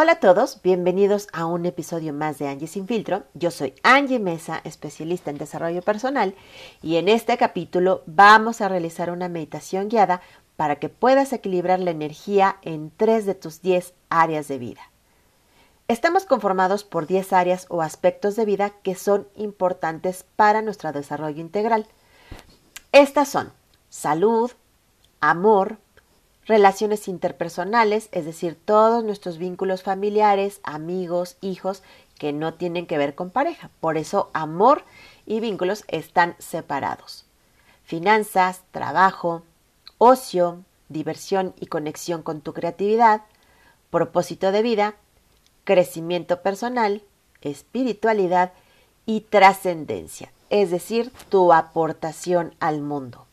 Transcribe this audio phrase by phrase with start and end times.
[0.00, 3.24] Hola a todos, bienvenidos a un episodio más de Angie Sin Filtro.
[3.34, 6.36] Yo soy Angie Mesa, especialista en desarrollo personal,
[6.80, 10.20] y en este capítulo vamos a realizar una meditación guiada
[10.54, 14.82] para que puedas equilibrar la energía en tres de tus 10 áreas de vida.
[15.88, 21.40] Estamos conformados por 10 áreas o aspectos de vida que son importantes para nuestro desarrollo
[21.40, 21.88] integral.
[22.92, 23.52] Estas son
[23.88, 24.52] salud,
[25.18, 25.78] amor,
[26.48, 31.82] relaciones interpersonales, es decir, todos nuestros vínculos familiares, amigos, hijos,
[32.18, 33.70] que no tienen que ver con pareja.
[33.80, 34.82] Por eso amor
[35.26, 37.26] y vínculos están separados.
[37.84, 39.42] Finanzas, trabajo,
[39.98, 43.22] ocio, diversión y conexión con tu creatividad,
[43.90, 44.94] propósito de vida,
[45.64, 47.02] crecimiento personal,
[47.42, 48.52] espiritualidad
[49.04, 53.27] y trascendencia, es decir, tu aportación al mundo.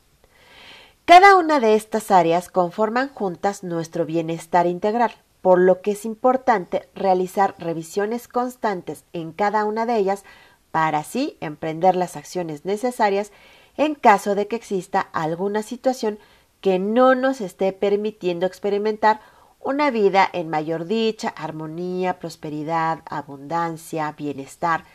[1.06, 5.12] Cada una de estas áreas conforman juntas nuestro bienestar integral,
[5.42, 10.24] por lo que es importante realizar revisiones constantes en cada una de ellas
[10.72, 13.32] para así emprender las acciones necesarias
[13.78, 16.18] en caso de que exista alguna situación
[16.60, 19.20] que no nos esté permitiendo experimentar
[19.60, 24.86] una vida en mayor dicha, armonía, prosperidad, abundancia, bienestar,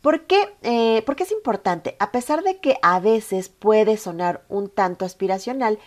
[0.00, 0.54] ¿Por qué?
[0.62, 5.78] Eh, porque es importante, a pesar de que a veces puede sonar un tanto aspiracional,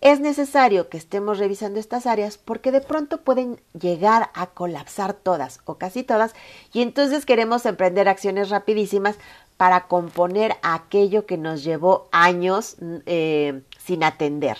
[0.00, 5.60] es necesario que estemos revisando estas áreas porque de pronto pueden llegar a colapsar todas
[5.66, 6.34] o casi todas
[6.72, 9.16] y entonces queremos emprender acciones rapidísimas
[9.58, 14.56] para componer aquello que nos llevó años eh, sin atender.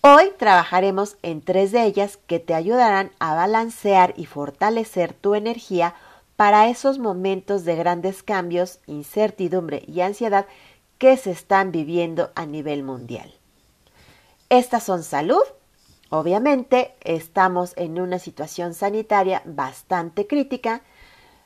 [0.00, 5.94] Hoy trabajaremos en tres de ellas que te ayudarán a balancear y fortalecer tu energía
[6.42, 10.46] para esos momentos de grandes cambios, incertidumbre y ansiedad
[10.98, 13.32] que se están viviendo a nivel mundial.
[14.48, 15.44] Estas son salud.
[16.10, 20.82] Obviamente estamos en una situación sanitaria bastante crítica,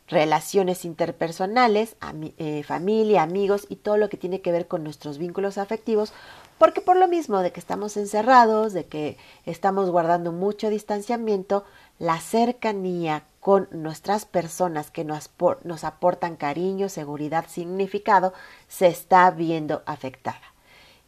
[0.09, 1.97] relaciones interpersonales,
[2.39, 6.15] eh, familia, amigos y todo lo que tiene que ver con nuestros vínculos afectivos,
[6.57, 11.67] porque por lo mismo de que estamos encerrados, de que estamos guardando mucho distanciamiento,
[11.99, 15.31] la cercanía con nuestras personas que nos,
[15.63, 18.33] nos aportan cariño, seguridad, significado,
[18.67, 20.43] se está viendo afectada.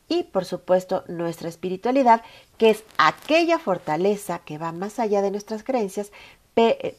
[0.06, 2.22] Y por supuesto nuestra espiritualidad,
[2.56, 6.12] que es aquella fortaleza que va más allá de nuestras creencias,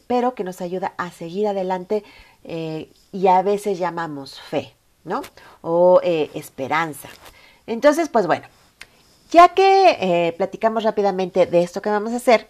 [0.07, 2.03] pero que nos ayuda a seguir adelante
[2.43, 4.75] eh, y a veces llamamos fe,
[5.05, 5.21] ¿no?
[5.61, 7.07] O eh, esperanza.
[7.65, 8.45] Entonces, pues bueno,
[9.31, 12.49] ya que eh, platicamos rápidamente de esto que vamos a hacer,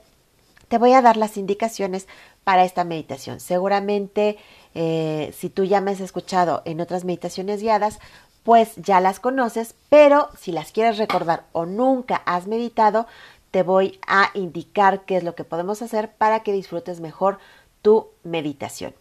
[0.70, 2.08] te voy a dar las indicaciones
[2.44, 3.40] para esta meditación.
[3.40, 4.38] Seguramente
[4.76, 8.00] eh, si tú ya me has escuchado en otras meditaciones guiadas,
[8.44, 13.06] pues ya las conoces, pero si las quieres recordar o nunca has meditado,
[13.52, 17.40] te voy a indicar qué es lo que podemos hacer para que disfrutes mejor
[17.82, 18.94] tu meditación.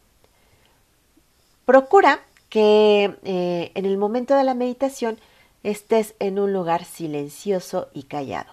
[1.65, 5.19] Procura que eh, en el momento de la meditación
[5.63, 8.53] estés en un lugar silencioso y callado.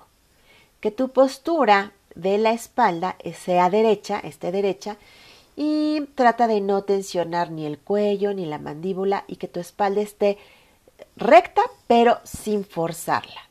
[0.81, 4.97] Que tu postura de la espalda sea derecha, esté derecha,
[5.55, 10.01] y trata de no tensionar ni el cuello ni la mandíbula y que tu espalda
[10.01, 10.37] esté
[11.15, 13.41] recta pero sin forzarla.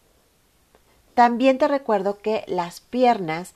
[1.14, 3.54] También te recuerdo que las piernas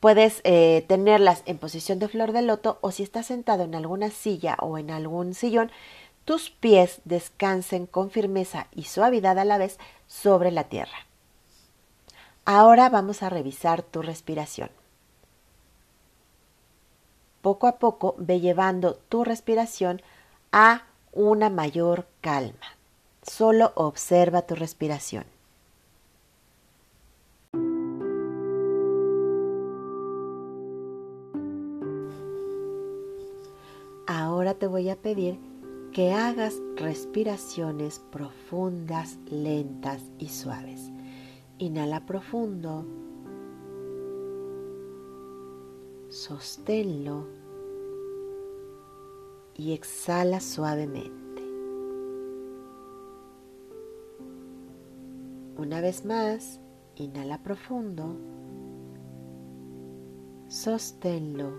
[0.00, 4.10] puedes eh, tenerlas en posición de flor de loto o si estás sentado en alguna
[4.10, 5.70] silla o en algún sillón,
[6.24, 11.06] tus pies descansen con firmeza y suavidad a la vez sobre la tierra.
[12.48, 14.70] Ahora vamos a revisar tu respiración.
[17.42, 20.00] Poco a poco ve llevando tu respiración
[20.52, 22.76] a una mayor calma.
[23.22, 25.24] Solo observa tu respiración.
[34.06, 35.36] Ahora te voy a pedir
[35.92, 40.92] que hagas respiraciones profundas, lentas y suaves.
[41.58, 42.84] Inhala profundo.
[46.10, 47.26] Sosténlo
[49.54, 51.42] y exhala suavemente.
[55.56, 56.60] Una vez más,
[56.96, 58.14] inhala profundo.
[60.48, 61.58] Sosténlo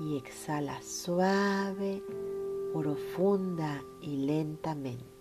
[0.00, 2.02] y exhala suave,
[2.72, 5.11] profunda y lentamente.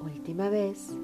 [0.00, 0.96] Última vez,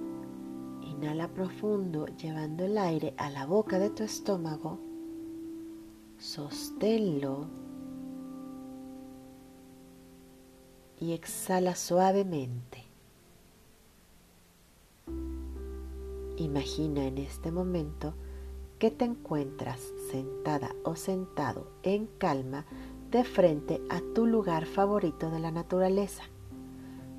[0.81, 4.79] inhala profundo llevando el aire a la boca de tu estómago,
[6.19, 7.47] sosténlo
[10.99, 12.85] y exhala suavemente.
[16.39, 18.15] Imagina en este momento
[18.79, 22.65] que te encuentras sentada o sentado en calma
[23.11, 26.25] de frente a tu lugar favorito de la naturaleza.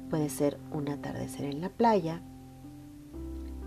[0.10, 2.22] Puede ser un atardecer en la playa,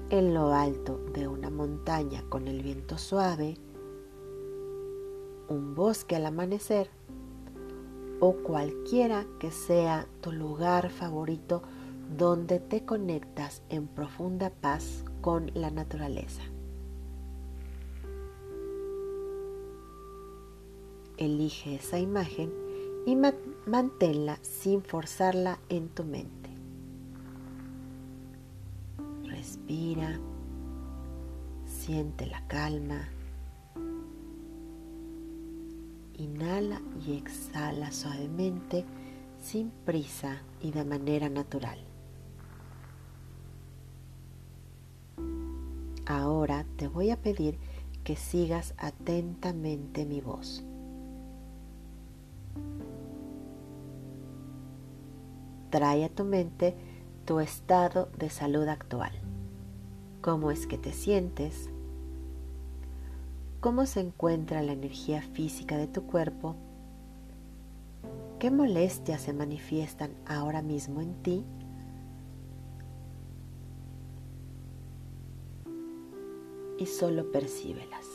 [0.09, 3.57] en lo alto de una montaña con el viento suave,
[5.49, 6.89] un bosque al amanecer
[8.21, 11.63] o cualquiera que sea tu lugar favorito
[12.17, 16.43] donde te conectas en profunda paz con la naturaleza.
[21.17, 22.53] Elige esa imagen
[23.07, 23.15] y
[23.67, 26.51] manténla sin forzarla en tu mente.
[29.25, 30.19] Respira,
[31.67, 33.09] siente la calma.
[36.15, 38.85] Inhala y exhala suavemente,
[39.41, 41.79] sin prisa y de manera natural.
[46.07, 47.59] Ahora te voy a pedir
[48.05, 50.65] que sigas atentamente mi voz.
[55.71, 56.75] Trae a tu mente
[57.25, 59.13] tu estado de salud actual.
[60.21, 61.71] ¿Cómo es que te sientes?
[63.61, 66.57] ¿Cómo se encuentra la energía física de tu cuerpo?
[68.41, 71.45] ¿Qué molestias se manifiestan ahora mismo en ti?
[76.79, 78.07] Y solo percíbelas,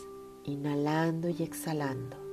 [0.44, 2.25] inhalando y exhalando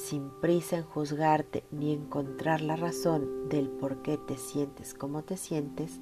[0.00, 5.36] sin prisa en juzgarte ni encontrar la razón del por qué te sientes como te
[5.36, 6.00] sientes,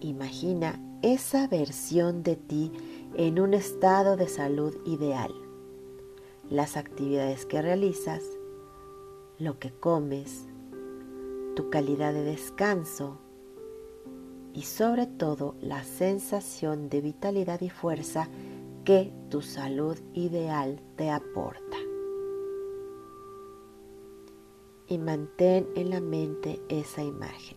[0.00, 2.72] imagina esa versión de ti
[3.14, 5.32] en un estado de salud ideal.
[6.50, 8.22] Las actividades que realizas,
[9.38, 10.46] lo que comes,
[11.56, 13.18] tu calidad de descanso
[14.52, 18.28] y sobre todo la sensación de vitalidad y fuerza
[18.84, 21.63] que tu salud ideal te aporta
[24.88, 27.56] y mantén en la mente esa imagen,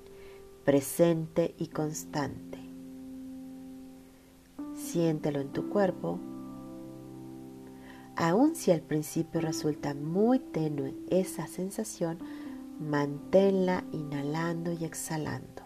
[0.64, 2.60] presente y constante.
[4.76, 6.20] Siéntelo en tu cuerpo.
[8.16, 12.20] Aun si al principio resulta muy tenue esa sensación,
[12.80, 15.64] manténla inhalando y exhalando.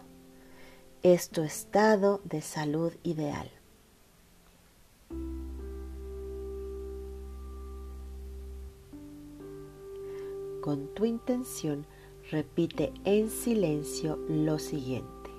[1.03, 3.49] Es tu estado de salud ideal.
[10.61, 11.85] Con tu intención,
[12.29, 15.29] repite en silencio lo siguiente.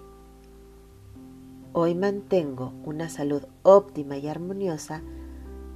[1.72, 5.00] Hoy mantengo una salud óptima y armoniosa,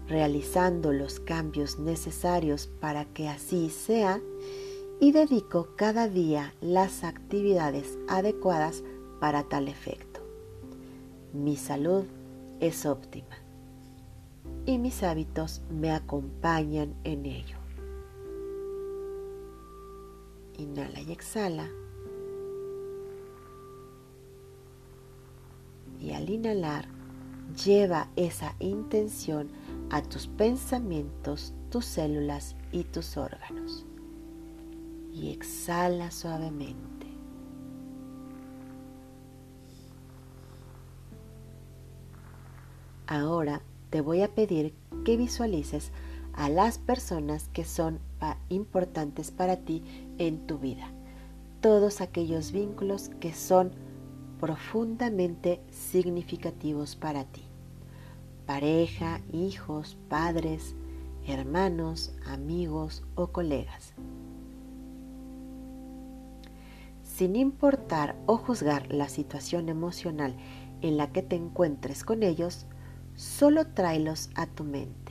[0.08, 4.20] realizando los cambios necesarios para que así sea
[5.00, 8.82] y dedico cada día las actividades adecuadas
[9.20, 10.20] para tal efecto.
[11.32, 12.04] Mi salud
[12.60, 13.36] es óptima
[14.66, 17.65] y mis hábitos me acompañan en ello.
[20.58, 21.68] Inhala y exhala.
[26.00, 26.88] Y al inhalar,
[27.64, 29.48] lleva esa intención
[29.90, 33.86] a tus pensamientos, tus células y tus órganos.
[35.12, 37.06] Y exhala suavemente.
[43.06, 45.92] Ahora te voy a pedir que visualices
[46.36, 47.98] a las personas que son
[48.50, 49.82] importantes para ti
[50.18, 50.90] en tu vida.
[51.60, 53.72] Todos aquellos vínculos que son
[54.38, 57.42] profundamente significativos para ti.
[58.44, 60.76] Pareja, hijos, padres,
[61.26, 63.94] hermanos, amigos o colegas.
[67.02, 70.36] Sin importar o juzgar la situación emocional
[70.82, 72.66] en la que te encuentres con ellos,
[73.14, 75.05] solo tráelos a tu mente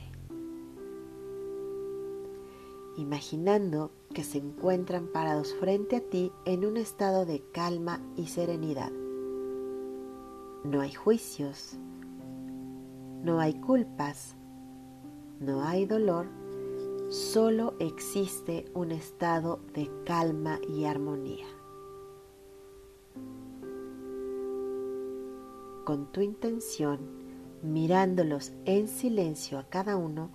[2.96, 8.90] imaginando que se encuentran parados frente a ti en un estado de calma y serenidad.
[10.64, 11.76] No hay juicios,
[13.22, 14.36] no hay culpas,
[15.40, 16.26] no hay dolor,
[17.10, 21.46] solo existe un estado de calma y armonía.
[25.84, 26.98] Con tu intención,
[27.62, 30.30] mirándolos en silencio a cada uno,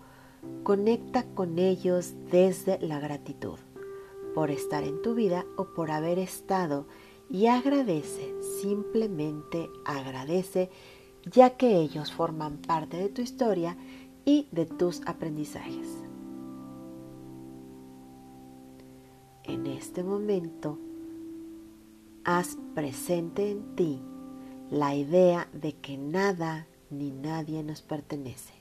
[0.64, 3.60] Conecta con ellos desde la gratitud
[4.34, 6.88] por estar en tu vida o por haber estado
[7.30, 10.70] y agradece, simplemente agradece,
[11.32, 13.78] ya que ellos forman parte de tu historia
[14.26, 15.88] y de tus aprendizajes.
[19.44, 20.80] En este momento,
[22.24, 24.02] haz presente en ti
[24.70, 28.61] la idea de que nada ni nadie nos pertenece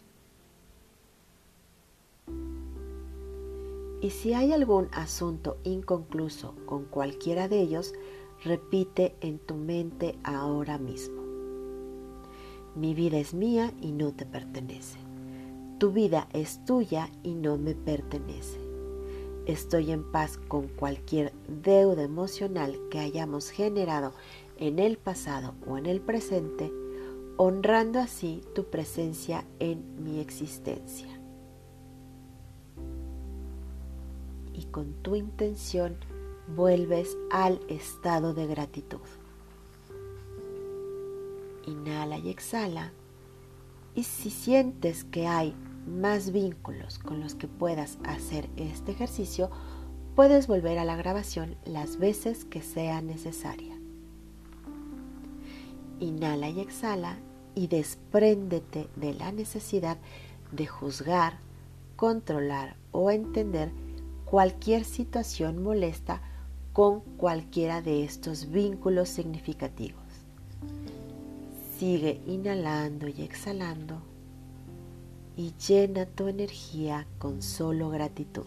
[4.00, 7.92] Y si hay algún asunto inconcluso con cualquiera de ellos,
[8.42, 11.22] repite en tu mente ahora mismo.
[12.74, 14.98] Mi vida es mía y no te pertenece.
[15.78, 18.58] Tu vida es tuya y no me pertenece.
[19.46, 24.12] Estoy en paz con cualquier deuda emocional que hayamos generado
[24.58, 26.72] en el pasado o en el presente,
[27.36, 31.19] honrando así tu presencia en mi existencia.
[34.60, 35.96] Y con tu intención
[36.54, 39.00] vuelves al estado de gratitud.
[41.66, 42.92] Inhala y exhala.
[43.94, 45.54] Y si sientes que hay
[45.86, 49.50] más vínculos con los que puedas hacer este ejercicio,
[50.14, 53.78] puedes volver a la grabación las veces que sea necesaria.
[56.00, 57.16] Inhala y exhala
[57.54, 59.96] y despréndete de la necesidad
[60.52, 61.38] de juzgar,
[61.96, 63.72] controlar o entender
[64.30, 66.20] cualquier situación molesta
[66.72, 70.04] con cualquiera de estos vínculos significativos.
[71.76, 74.00] Sigue inhalando y exhalando
[75.36, 78.46] y llena tu energía con solo gratitud.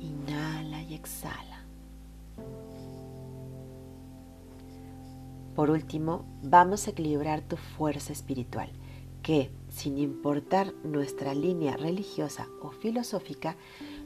[0.00, 1.62] Inhala y exhala.
[5.54, 8.72] Por último, vamos a equilibrar tu fuerza espiritual,
[9.28, 13.58] que, sin importar nuestra línea religiosa o filosófica,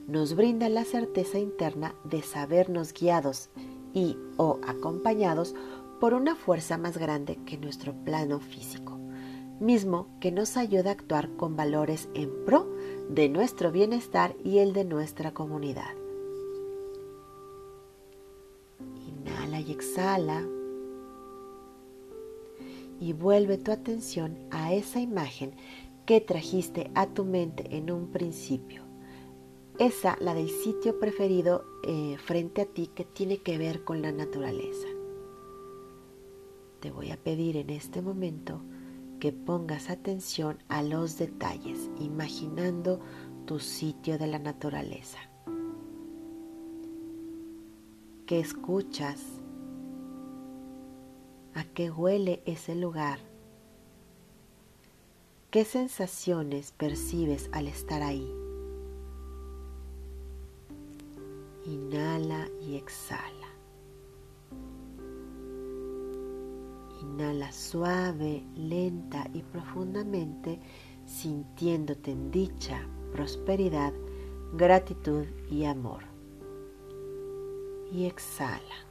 [0.09, 3.49] nos brinda la certeza interna de sabernos guiados
[3.95, 5.55] y o acompañados
[6.01, 8.99] por una fuerza más grande que nuestro plano físico,
[9.61, 12.67] mismo que nos ayuda a actuar con valores en pro
[13.09, 15.95] de nuestro bienestar y el de nuestra comunidad.
[19.07, 20.45] Inhala y exhala.
[22.99, 25.55] Y vuelve tu atención a esa imagen
[26.07, 28.83] que trajiste a tu mente en un principio.
[29.79, 34.13] Esa, la del sitio preferido eh, frente a ti que tiene que ver con la
[34.13, 34.87] naturaleza
[36.83, 38.61] te voy a pedir en este momento
[39.21, 42.99] que pongas atención a los detalles, imaginando
[43.47, 45.19] tu sitio de la naturaleza.
[48.27, 49.23] ¿Qué escuchas?
[51.55, 53.21] ¿A qué huele ese lugar?
[55.53, 58.27] ¿Qué sensaciones percibes al estar ahí?
[61.67, 63.49] Inhala y exhala.
[67.03, 70.59] Inhala suave, lenta y profundamente,
[71.05, 73.93] sintiéndote en dicha, prosperidad,
[74.55, 76.05] gratitud y amor.
[77.93, 78.87] Y exhala.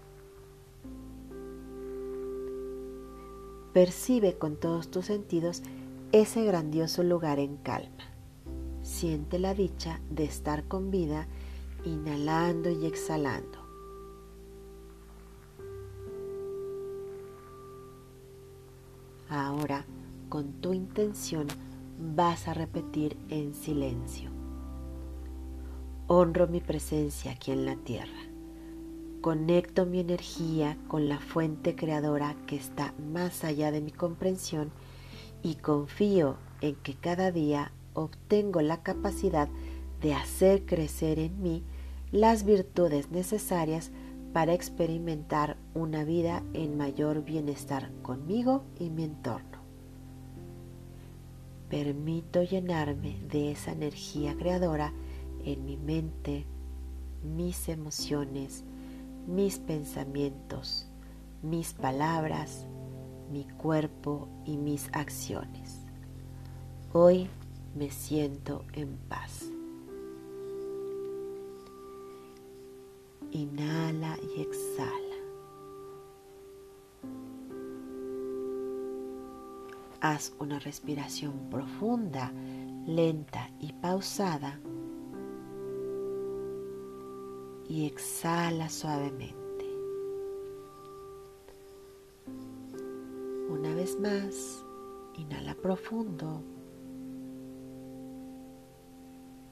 [3.74, 5.64] Percibe con todos tus sentidos
[6.12, 8.04] ese grandioso lugar en calma.
[8.82, 11.28] Siente la dicha de estar con vida,
[11.86, 13.60] inhalando y exhalando.
[19.30, 19.86] Ahora,
[20.28, 21.48] con tu intención,
[21.98, 24.30] vas a repetir en silencio.
[26.08, 28.20] Honro mi presencia aquí en la tierra.
[29.22, 34.72] Conecto mi energía con la fuente creadora que está más allá de mi comprensión
[35.44, 39.50] y confío en que cada día obtengo la capacidad
[40.02, 41.64] de hacer crecer en mí
[42.12, 43.92] las virtudes necesarias
[44.34, 49.60] para experimentar una vida en mayor bienestar conmigo y mi entorno.
[51.70, 54.94] Permito llenarme de esa energía creadora
[55.46, 56.46] en mi mente,
[57.24, 58.64] mis emociones,
[59.28, 60.88] mis pensamientos,
[61.42, 62.66] mis palabras,
[63.32, 65.80] mi cuerpo y mis acciones.
[66.94, 67.30] Hoy
[67.76, 69.46] me siento en paz.
[73.32, 75.16] Inhala y exhala.
[80.02, 82.34] Haz una respiración profunda,
[82.86, 84.60] lenta y pausada.
[87.70, 89.41] Y exhala suavemente.
[93.52, 94.64] Una vez más,
[95.14, 96.42] inhala profundo.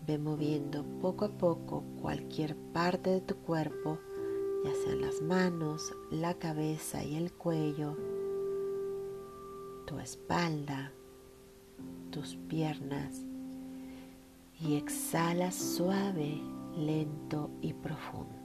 [0.07, 3.99] Ve moviendo poco a poco cualquier parte de tu cuerpo,
[4.63, 7.97] ya sean las manos, la cabeza y el cuello,
[9.85, 10.93] tu espalda,
[12.09, 13.25] tus piernas
[14.61, 16.41] y exhala suave,
[16.77, 18.38] lento y profundo.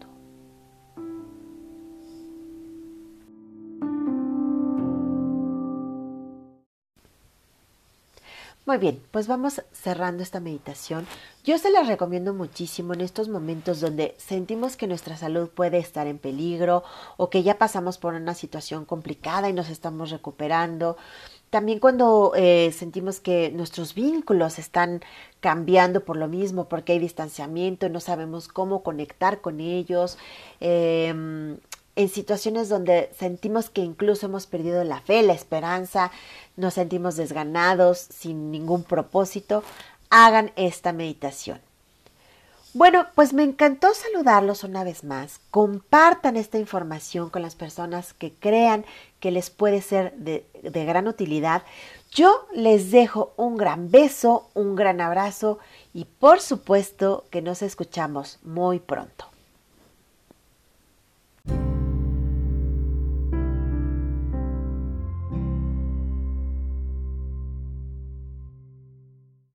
[8.74, 11.06] Muy bien, pues vamos cerrando esta meditación.
[11.44, 16.08] Yo se las recomiendo muchísimo en estos momentos donde sentimos que nuestra salud puede estar
[16.08, 16.82] en peligro
[17.16, 20.96] o que ya pasamos por una situación complicada y nos estamos recuperando.
[21.50, 25.02] También cuando eh, sentimos que nuestros vínculos están
[25.38, 30.18] cambiando por lo mismo, porque hay distanciamiento, no sabemos cómo conectar con ellos.
[30.58, 31.58] Em,
[31.96, 36.10] en situaciones donde sentimos que incluso hemos perdido la fe, la esperanza,
[36.56, 39.62] nos sentimos desganados, sin ningún propósito,
[40.10, 41.60] hagan esta meditación.
[42.72, 45.40] Bueno, pues me encantó saludarlos una vez más.
[45.52, 48.84] Compartan esta información con las personas que crean
[49.20, 51.62] que les puede ser de, de, gran utilidad.
[52.10, 55.60] Yo les dejo un gran beso, un gran abrazo
[55.92, 59.33] y por supuesto que nos escuchamos muy pronto.